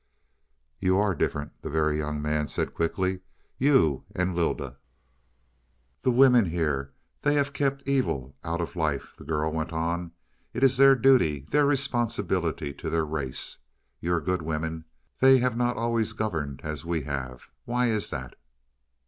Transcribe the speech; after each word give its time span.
"You 0.79 0.97
are 0.97 1.13
different," 1.13 1.51
the 1.61 1.69
Very 1.69 1.99
Young 1.99 2.23
Man 2.23 2.47
said 2.47 2.73
quickly. 2.73 3.19
"You 3.59 4.03
and 4.15 4.35
Lylda." 4.35 4.77
"The 6.01 6.09
women 6.11 6.45
here, 6.45 6.93
they 7.21 7.35
have 7.35 7.53
kept 7.53 7.85
the 7.85 7.91
evil 7.91 8.35
out 8.43 8.61
of 8.61 8.75
life," 8.75 9.13
the 9.19 9.23
girl 9.23 9.51
went 9.51 9.71
on. 9.71 10.13
"It 10.53 10.63
is 10.63 10.77
their 10.77 10.95
duty 10.95 11.45
their 11.51 11.67
responsibility 11.67 12.73
to 12.73 12.89
their 12.89 13.05
race. 13.05 13.59
Your 13.99 14.19
good 14.19 14.41
women 14.41 14.85
they 15.19 15.37
have 15.37 15.55
not 15.55 15.77
always 15.77 16.13
governed 16.13 16.61
as 16.63 16.83
we 16.83 17.03
have. 17.03 17.49
Why 17.65 17.89
is 17.91 18.09
that?" 18.09 18.33